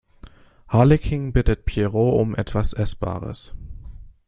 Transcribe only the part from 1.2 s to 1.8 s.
bittet